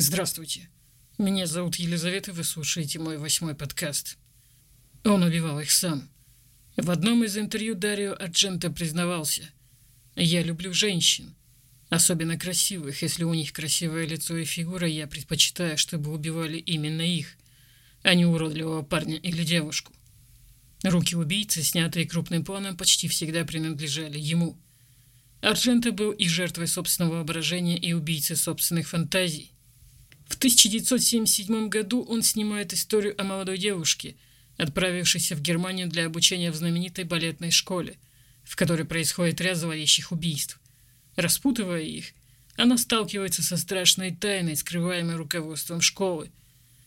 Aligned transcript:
Здравствуйте. 0.00 0.68
Меня 1.18 1.48
зовут 1.48 1.74
Елизавета, 1.74 2.32
вы 2.32 2.44
слушаете 2.44 3.00
мой 3.00 3.18
восьмой 3.18 3.56
подкаст. 3.56 4.16
Он 5.04 5.24
убивал 5.24 5.58
их 5.58 5.72
сам. 5.72 6.08
В 6.76 6.88
одном 6.92 7.24
из 7.24 7.36
интервью 7.36 7.74
Дарио 7.74 8.14
Аджента 8.14 8.70
признавался. 8.70 9.50
«Я 10.14 10.44
люблю 10.44 10.72
женщин. 10.72 11.34
Особенно 11.88 12.38
красивых. 12.38 13.02
Если 13.02 13.24
у 13.24 13.34
них 13.34 13.52
красивое 13.52 14.06
лицо 14.06 14.36
и 14.36 14.44
фигура, 14.44 14.86
я 14.86 15.08
предпочитаю, 15.08 15.76
чтобы 15.76 16.12
убивали 16.12 16.58
именно 16.58 17.02
их, 17.02 17.36
а 18.04 18.14
не 18.14 18.24
уродливого 18.24 18.82
парня 18.82 19.16
или 19.16 19.42
девушку. 19.42 19.92
Руки 20.84 21.16
убийцы, 21.16 21.64
снятые 21.64 22.06
крупным 22.06 22.44
планом, 22.44 22.76
почти 22.76 23.08
всегда 23.08 23.44
принадлежали 23.44 24.20
ему. 24.20 24.56
Арджента 25.40 25.90
был 25.90 26.12
и 26.12 26.28
жертвой 26.28 26.68
собственного 26.68 27.14
воображения, 27.14 27.76
и 27.76 27.94
убийцей 27.94 28.36
собственных 28.36 28.88
фантазий. 28.88 29.50
В 30.28 30.36
1977 30.36 31.68
году 31.68 32.04
он 32.04 32.22
снимает 32.22 32.72
историю 32.72 33.20
о 33.20 33.24
молодой 33.24 33.58
девушке, 33.58 34.14
отправившейся 34.56 35.34
в 35.34 35.42
Германию 35.42 35.88
для 35.88 36.06
обучения 36.06 36.52
в 36.52 36.56
знаменитой 36.56 37.04
балетной 37.04 37.50
школе, 37.50 37.96
в 38.44 38.54
которой 38.54 38.84
происходит 38.84 39.40
ряд 39.40 39.56
зловещих 39.56 40.12
убийств. 40.12 40.60
Распутывая 41.16 41.82
их, 41.82 42.12
она 42.56 42.78
сталкивается 42.78 43.42
со 43.42 43.56
страшной 43.56 44.12
тайной, 44.12 44.56
скрываемой 44.56 45.16
руководством 45.16 45.80
школы. 45.80 46.30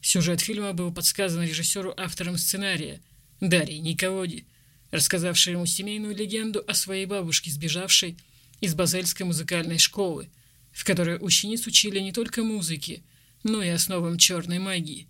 Сюжет 0.00 0.40
фильма 0.40 0.72
был 0.72 0.92
подсказан 0.92 1.42
режиссеру 1.42 1.92
автором 1.96 2.38
сценария– 2.38 3.00
Дарьи 3.40 3.78
Николоди, 3.78 4.44
рассказавшей 4.90 5.54
ему 5.54 5.66
семейную 5.66 6.14
легенду 6.14 6.64
о 6.66 6.74
своей 6.74 7.06
бабушке, 7.06 7.50
сбежавшей 7.50 8.16
из 8.60 8.74
Базельской 8.74 9.26
музыкальной 9.26 9.78
школы, 9.78 10.28
в 10.72 10.84
которой 10.84 11.18
учениц 11.20 11.66
учили 11.66 11.98
не 11.98 12.12
только 12.12 12.42
музыке, 12.42 13.02
но 13.44 13.62
и 13.62 13.68
основам 13.68 14.18
черной 14.18 14.58
магии. 14.58 15.06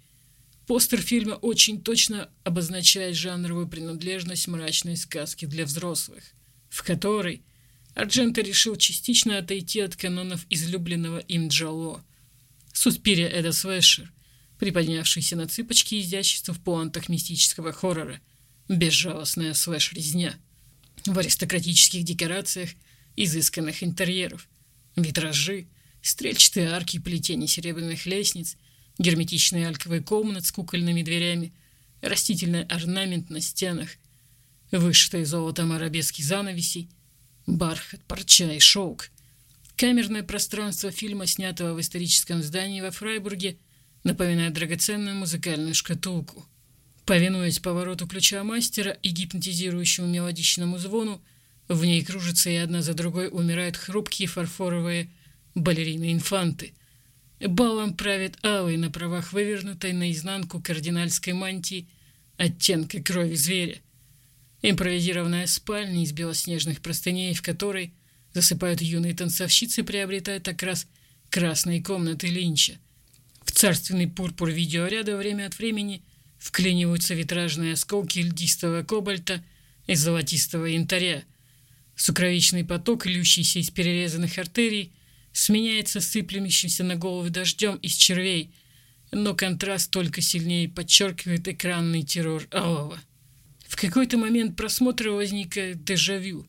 Постер 0.67 1.01
фильма 1.01 1.35
очень 1.35 1.81
точно 1.81 2.31
обозначает 2.43 3.17
жанровую 3.17 3.69
принадлежность 3.69 4.49
мрачной 4.49 4.97
сказки 4.97 5.47
для 5.47 5.65
взрослых, 5.65 6.23
в 6.69 6.83
которой 6.83 7.43
Арджента 7.95 8.43
решил 8.43 8.77
частично 8.77 9.39
отойти 9.39 9.81
от 9.81 9.97
канонов 9.97 10.45
излюбленного 10.51 11.19
им 11.19 11.49
Джало. 11.49 12.05
Суспирия– 12.73 13.29
это 13.31 13.53
слэшер– 13.53 14.13
приподнявшийся 14.59 15.37
на 15.37 15.47
цыпочки 15.47 16.01
изящества 16.01 16.55
в 16.55 16.61
пуантах 16.61 17.09
мистического 17.09 17.73
хоррора. 17.73 18.21
Безжалостная 18.69 19.53
слэш-резня. 19.53 20.37
В 21.05 21.19
аристократических 21.19 22.03
декорациях 22.03 22.71
изысканных 23.17 23.83
интерьеров. 23.83 24.49
Витражи, 24.97 25.67
стрельчатые 26.05 26.69
арки 26.69 26.99
плетения 26.99 27.47
серебряных 27.47 28.05
лестниц, 28.07 28.57
герметичные 28.99 29.67
альковые 29.67 30.03
комнаты 30.03 30.47
с 30.47 30.53
кукольными 30.53 31.03
дверями, 31.03 31.53
растительный 32.03 32.65
орнамент 32.65 33.31
на 33.31 33.41
стенах, 33.41 33.89
вышитые 34.71 35.25
золотом 35.25 35.73
арабески 35.73 36.21
занавесей, 36.21 36.91
бархат, 37.47 38.05
парча 38.05 38.53
и 38.53 38.59
шелк. 38.59 39.11
Камерное 39.77 40.23
пространство 40.23 40.91
фильма, 40.91 41.27
снятого 41.27 41.75
в 41.75 41.81
историческом 41.81 42.43
здании 42.43 42.83
во 42.83 42.91
Фрайбурге, 42.91 43.57
напоминает 44.05 44.53
драгоценную 44.53 45.17
музыкальную 45.17 45.75
шкатулку. 45.75 46.47
Повинуясь 47.07 47.59
повороту 47.59 48.07
ключа 48.07 48.45
мастера 48.45 48.93
и 49.03 49.09
гипнотизирующему 49.09 50.07
мелодичному 50.07 50.79
звону, 50.79 51.23
в 51.69 51.83
ней 51.85 52.05
кружатся 52.05 52.51
и 52.51 52.57
одна 52.57 52.83
за 52.83 52.93
другой 52.93 53.29
умирают 53.29 53.79
хрупкие 53.79 54.29
фарфоровые 54.29 55.11
балерины-инфанты. 55.55 56.73
Балом 57.41 57.95
правит 57.95 58.39
алый 58.45 58.77
на 58.77 58.91
правах 58.91 59.33
вывернутой 59.33 59.93
наизнанку 59.93 60.61
кардинальской 60.61 61.33
мантии 61.33 61.89
оттенка 62.37 63.03
крови 63.03 63.35
зверя. 63.35 63.81
Импровизированная 64.63 65.47
спальня 65.47 66.03
из 66.03 66.13
белоснежных 66.13 66.81
простыней, 66.81 67.35
в 67.35 67.43
которой 67.43 67.93
засыпают 68.33 68.81
юные 68.81 69.15
танцовщицы, 69.15 69.83
приобретает 69.83 70.49
окрас 70.49 70.87
красной 71.31 71.83
комнаты 71.83 72.29
Линча– 72.29 72.79
в 73.45 73.53
царственный 73.53 74.09
пурпур 74.09 74.51
видеоряда 74.51 75.17
время 75.17 75.47
от 75.47 75.59
времени 75.59 76.03
вклиниваются 76.39 77.15
витражные 77.15 77.75
осколки 77.75 78.19
льдистого 78.19 78.83
кобальта 78.83 79.45
и 79.87 79.95
золотистого 79.95 80.67
янтаря. 80.67 81.23
Сукровичный 81.95 82.65
поток, 82.65 83.07
льющийся 83.07 83.61
из 83.61 83.71
перерезанных 83.71 84.39
артерий, 84.39 84.93
сменяется 85.35 86.01
сыплющимся 86.01 86.83
на 86.83 86.97
голову 86.97 87.29
дождем 87.29 87.77
из 87.77 87.93
червей, 87.93 88.55
но 89.13 89.35
контраст 89.35 89.91
только 89.91 90.23
сильнее 90.23 90.71
подчеркивает 90.71 91.47
экранный 91.47 92.03
террор 92.03 92.49
алого. 92.51 92.99
В 93.69 93.77
какой-то 93.77 94.17
момент 94.17 94.57
просмотра 94.57 95.11
возникает 95.11 95.85
дежавю. 95.85 96.47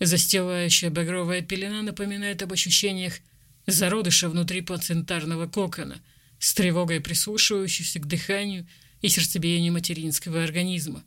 Застилающая 0.00 0.88
багровая 0.88 1.42
пелена 1.42 1.82
напоминает 1.82 2.42
об 2.42 2.54
ощущениях 2.54 3.18
зародыша 3.66 4.30
внутри 4.30 4.62
плацентарного 4.62 5.46
кокона– 5.46 6.00
с 6.44 6.52
тревогой 6.52 7.00
прислушивающийся 7.00 8.00
к 8.00 8.06
дыханию 8.06 8.66
и 9.00 9.08
сердцебиению 9.08 9.72
материнского 9.72 10.44
организма. 10.44 11.02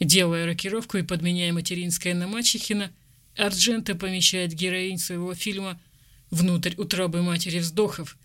Делая 0.00 0.46
рокировку 0.46 0.98
и 0.98 1.02
подменяя 1.02 1.52
материнское 1.52 2.12
на 2.12 2.26
мачехина, 2.26 2.90
Арджента 3.36 3.94
помещает 3.94 4.52
героинь 4.52 4.98
своего 4.98 5.32
фильма 5.34 5.80
внутрь 6.30 6.74
утробы 6.76 7.22
матери 7.22 7.58
вздохов, 7.58 8.16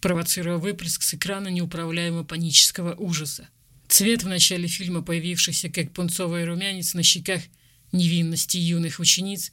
провоцируя 0.00 0.56
выплеск 0.56 1.02
с 1.02 1.14
экрана 1.14 1.48
неуправляемого 1.48 2.24
панического 2.24 2.94
ужаса. 2.94 3.48
Цвет 3.88 4.22
в 4.22 4.28
начале 4.28 4.68
фильма, 4.68 5.02
появившийся 5.02 5.68
как 5.68 5.92
пунцовый 5.92 6.44
румянец 6.44 6.94
на 6.94 7.02
щеках 7.02 7.42
невинности 7.92 8.56
юных 8.56 9.00
учениц, 9.00 9.52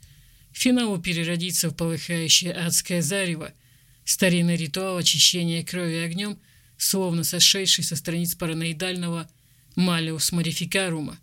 финалу 0.51 0.97
переродится 0.99 1.69
в 1.69 1.75
полыхающее 1.75 2.53
адское 2.53 3.01
зарево, 3.01 3.53
Старинный 4.09 4.55
ритуал 4.55 4.97
очищения 4.97 5.63
крови 5.63 5.97
огнем, 5.97 6.39
словно 6.77 7.23
сошедший 7.23 7.83
со 7.83 7.95
страниц 7.95 8.33
параноидального 8.33 9.29
«Малиус 9.75 10.31
модификарума». 10.31 11.19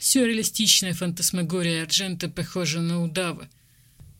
Сюрреалистичная 0.00 0.92
фантасмагория 0.92 1.82
Арджента 1.82 2.28
похожа 2.28 2.82
на 2.82 3.02
удава. 3.02 3.48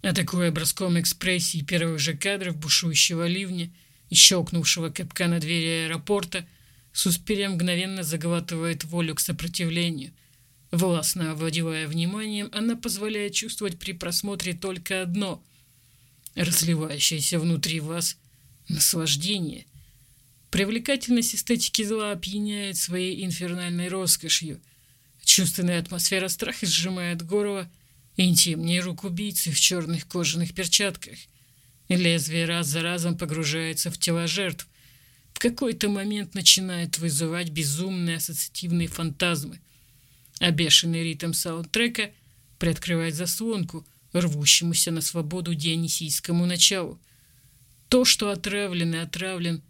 Атакуя 0.05 0.51
броском 0.51 1.01
экспрессии 1.01 1.63
первых 1.63 1.99
же 1.99 2.15
кадров 2.15 2.57
бушующего 2.57 3.27
ливня 3.27 3.71
и 4.11 4.15
щелкнувшего 4.15 4.91
капка 4.91 5.29
на 5.29 5.41
двери 5.41 5.87
аэропорта, 5.87 6.47
Суспирия 6.93 7.49
мгновенно 7.49 8.03
заглатывает 8.03 8.85
волю 8.85 9.15
к 9.15 9.21
сопротивлению. 9.21 10.13
Властно 10.71 11.33
овладевая 11.33 11.89
вниманием, 11.89 12.51
она 12.53 12.77
позволяет 12.77 13.33
чувствовать 13.33 13.79
при 13.79 13.93
просмотре 13.93 14.53
только 14.53 15.01
одно– 15.01 15.43
разливающееся 16.35 17.39
внутри 17.39 17.81
вас 17.81 18.19
наслаждение. 18.69 19.65
Привлекательность 20.51 21.35
эстетики 21.35 21.83
зла 21.83 22.13
опьяняет 22.13 22.77
своей 22.77 23.25
инфернальной 23.25 23.89
роскошью. 23.89 24.61
Чувственная 25.25 25.81
атмосфера 25.81 26.29
страха 26.29 26.67
сжимает 26.67 27.23
горло, 27.25 27.71
интимнее 28.17 28.81
рук 28.81 29.05
убийцы 29.05 29.51
в 29.51 29.61
черных 29.61 30.07
кожаных 30.07 30.55
перчатках. 30.55 31.19
Лезвие 31.89 32.47
раз 32.47 32.69
за 32.69 32.83
разом 32.83 33.17
погружается 33.19 33.91
в 33.91 33.99
тела 33.99 34.27
жертв. 34.27 34.67
В 35.33 35.39
какой-то 35.39 35.89
момент 35.89 36.35
начинает 36.35 36.99
вызывать 36.99 37.51
безумные 37.51 38.17
ассоциативные 38.17 38.89
фантазмы. 38.89 39.61
А 40.41 40.51
бешеный 40.51 41.03
ритм 41.03 41.33
саундтрека 41.33 42.11
приоткрывает 42.59 43.15
заслонку– 43.15 43.87
рвущемуся 44.21 44.91
на 44.91 45.01
свободу 45.01 45.55
дионисийскому 45.55 46.47
началу. 46.47 47.01
То, 47.89 48.05
что 48.05 48.31
отравлен 48.31 48.95
и 48.95 48.99
отравлен 48.99 49.63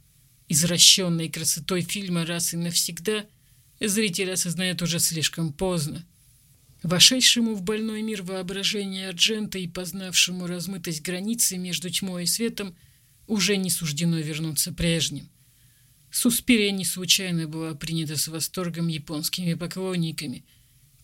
извращенной 0.49 1.29
красотой 1.29 1.83
фильма 1.83 2.27
раз 2.27 2.53
и 2.53 2.57
навсегда, 2.57 3.25
зритель 3.81 4.33
осознает 4.33 4.83
уже 4.83 4.99
слишком 4.99 5.53
поздно. 5.53 6.05
Вошедшему 6.85 7.57
в 7.57 7.63
больной 7.63 8.03
мир 8.03 8.23
воображения 8.23 9.09
Арджента 9.09 9.59
и 9.59 9.67
познавшему 9.67 10.47
размытость 10.47 11.03
границы 11.03 11.59
между 11.59 11.91
тьмой 11.91 12.23
и 12.23 12.27
светом 12.27 12.77
уже 13.27 13.57
не 13.57 13.71
суждено 13.71 14.19
вернуться 14.19 14.73
прежним. 14.73 15.29
Суспирия 16.13 16.71
не 16.71 16.85
случайно 16.85 17.49
была 17.49 17.75
принята 17.75 18.17
с 18.17 18.29
восторгом 18.29 18.87
японскими 18.87 19.55
поклонниками– 19.55 20.45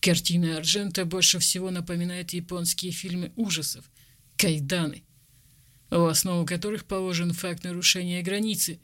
Картина 0.01 0.57
Арджента 0.57 1.05
больше 1.05 1.37
всего 1.37 1.69
напоминает 1.69 2.33
японские 2.33 2.91
фильмы 2.91 3.31
ужасов 3.35 3.85
«Кайданы», 4.35 5.03
в 5.91 6.07
основу 6.07 6.43
которых 6.43 6.85
положен 6.85 7.33
факт 7.33 7.63
нарушения 7.63 8.23
границы 8.23 8.79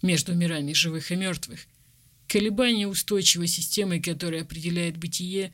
между 0.00 0.34
мирами 0.34 0.72
живых 0.72 1.12
и 1.12 1.16
мертвых, 1.16 1.66
колебания 2.26 2.88
устойчивой 2.88 3.48
системы, 3.48 4.00
которая 4.00 4.42
определяет 4.42 4.96
бытие, 4.96 5.52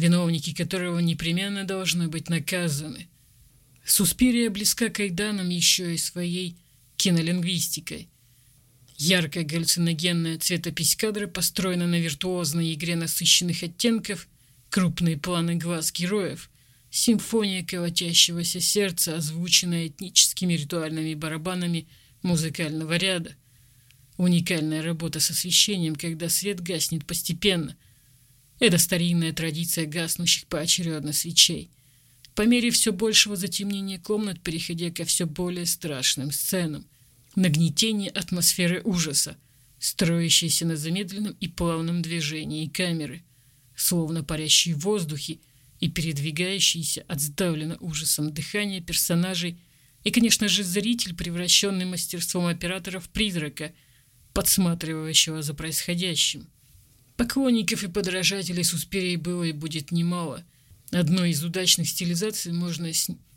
виновники 0.00 0.52
которого 0.52 0.98
непременно 0.98 1.64
должны 1.64 2.08
быть 2.08 2.28
наказаны. 2.28 3.08
Суспирия 3.84 4.50
близка 4.50 4.88
к 4.88 5.00
Айданам 5.00 5.48
еще 5.48 5.94
и 5.94 5.98
своей 5.98 6.56
кинолингвистикой. 6.96 8.08
Яркая 8.96 9.44
галлюциногенная 9.44 10.38
цветопись 10.38 10.96
кадра 10.96 11.26
построена 11.26 11.86
на 11.86 11.98
виртуозной 11.98 12.74
игре 12.74 12.96
насыщенных 12.96 13.62
оттенков, 13.62 14.28
крупные 14.68 15.16
планы 15.16 15.56
глаз 15.56 15.92
героев, 15.92 16.50
симфония 16.90 17.64
колотящегося 17.64 18.60
сердца, 18.60 19.16
озвученная 19.16 19.86
этническими 19.88 20.54
ритуальными 20.54 21.14
барабанами 21.14 21.86
музыкального 22.22 22.96
ряда. 22.96 23.34
Уникальная 24.18 24.82
работа 24.82 25.18
с 25.18 25.30
освещением, 25.30 25.96
когда 25.96 26.28
свет 26.28 26.60
гаснет 26.60 27.06
постепенно. 27.06 27.76
Это 28.60 28.78
старинная 28.78 29.32
традиция 29.32 29.86
гаснущих 29.86 30.46
поочередно 30.46 31.12
свечей. 31.12 31.70
По 32.36 32.42
мере 32.42 32.70
все 32.70 32.92
большего 32.92 33.34
затемнения 33.34 33.98
комнат, 33.98 34.40
переходя 34.40 34.90
ко 34.90 35.04
все 35.04 35.26
более 35.26 35.66
страшным 35.66 36.30
сценам– 36.30 36.86
нагнетение 37.36 38.10
атмосферы 38.10 38.82
ужаса, 38.84 39.36
строящейся 39.78 40.66
на 40.66 40.76
замедленном 40.76 41.36
и 41.40 41.48
плавном 41.48 42.02
движении 42.02 42.66
камеры, 42.66 43.22
словно 43.76 44.22
парящие 44.22 44.74
в 44.74 44.80
воздухе 44.80 45.38
и 45.80 45.88
передвигающиеся 45.88 47.02
от 47.08 47.20
сдавленно 47.20 47.76
ужасом 47.78 48.32
дыхания 48.32 48.80
персонажей 48.80 49.58
и, 50.04 50.10
конечно 50.10 50.48
же, 50.48 50.64
зритель, 50.64 51.14
превращенный 51.14 51.86
мастерством 51.86 52.46
оператора 52.46 53.00
в 53.00 53.08
призрака, 53.08 53.72
подсматривающего 54.34 55.42
за 55.42 55.54
происходящим. 55.54 56.48
Поклонников 57.20 57.84
и 57.84 57.88
подражателей 57.88 58.64
Суспирии 58.64 59.16
было 59.16 59.44
и 59.44 59.52
будет 59.52 59.92
немало. 59.92 60.42
Одной 60.90 61.32
из 61.32 61.44
удачных 61.44 61.86
стилизаций 61.86 62.50
можно 62.50 62.90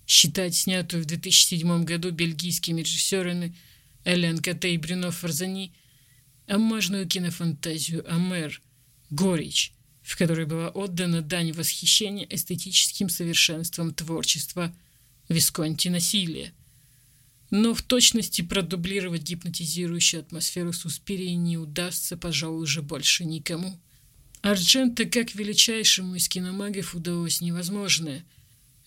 считать 0.07 0.55
снятую 0.55 1.03
в 1.03 1.05
2007 1.05 1.83
году 1.83 2.11
бельгийскими 2.11 2.79
режиссерами 2.79 3.53
Элен 4.05 4.37
Коте 4.37 4.73
и 4.73 4.77
Брюно 4.77 5.11
Фарзани 5.11 5.73
амажную 6.47 7.09
кинофантазию 7.09 8.09
«Амер» 8.09 8.61
«Горечь», 9.09 9.73
в 10.01 10.17
которой 10.17 10.45
была 10.45 10.69
отдана 10.69 11.21
дань 11.21 11.51
восхищения 11.51 12.25
эстетическим 12.29 13.09
совершенством 13.09 13.93
творчества 13.93 14.73
Висконти 15.27 15.89
насилия. 15.89 16.53
Но 17.53 17.75
в 17.75 17.83
точности 17.83 18.41
продублировать 18.41 19.21
гипнотизирующую 19.21 20.21
атмосферу 20.21 20.73
Суспирии 20.73 21.33
не 21.33 21.59
удастся, 21.59 22.17
пожалуй, 22.17 22.63
уже 22.63 22.81
больше 22.81 23.25
никому. 23.25 23.79
Арджента, 24.41 25.05
как 25.05 25.35
величайшему 25.35 26.15
из 26.15 26.27
киномагов, 26.27 26.95
удалось 26.95 27.41
невозможное. 27.41 28.25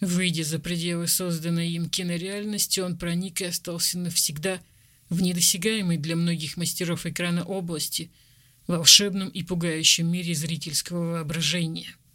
Выйдя 0.01 0.43
за 0.43 0.59
пределы 0.59 1.07
созданной 1.07 1.71
им 1.71 1.89
кинореальности, 1.89 2.81
он 2.81 2.97
проник 2.97 3.41
и 3.41 3.45
остался 3.45 4.01
навсегда– 4.01 4.61
в 5.11 5.23
недосягаемой 5.23 5.97
для 5.97 6.17
многих 6.17 6.57
мастеров 6.57 7.07
экрана 7.07 7.45
области, 7.45 8.11
волшебном 8.67 9.29
и 9.29 9.45
пугающем 9.45 10.11
мире 10.11 10.35
зрительского 10.35 11.13
воображения– 11.13 11.95